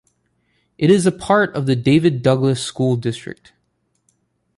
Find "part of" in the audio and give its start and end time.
1.11-1.67